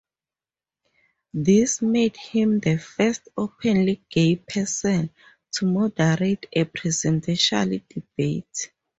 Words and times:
This 1.31 1.79
made 1.83 2.17
him 2.17 2.59
the 2.59 2.79
first 2.79 3.29
openly 3.37 4.01
gay 4.09 4.37
person 4.37 5.11
to 5.51 5.67
moderate 5.67 6.47
a 6.51 6.63
presidential 6.63 7.67
debate. 7.87 8.71